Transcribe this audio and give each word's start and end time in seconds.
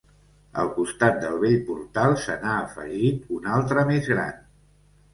Al 0.63 0.71
costat 0.77 1.19
del 1.25 1.35
vell 1.43 1.59
portal 1.69 2.17
se 2.25 2.39
n'ha 2.41 2.57
afegit 2.65 3.31
un 3.39 3.49
altre 3.61 3.89
més 3.95 4.15
gran. 4.17 4.39